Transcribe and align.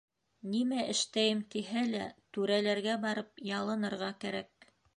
Нимә 0.53 0.79
эштәйем 0.93 1.43
тиһә 1.55 1.83
лә 1.91 2.07
түрәләргә 2.37 2.95
барып 3.07 3.45
ялынырға 3.51 4.13
кәрәк. 4.25 4.71